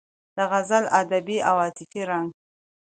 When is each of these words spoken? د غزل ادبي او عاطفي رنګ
د 0.35 0.37
غزل 0.51 0.83
ادبي 1.01 1.37
او 1.49 1.55
عاطفي 1.63 2.01
رنګ 2.09 2.29